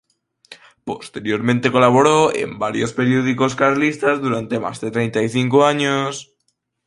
[0.83, 6.31] Posteriormente colaboró en varios periódicos carlistas durante más de treinta y cinco años.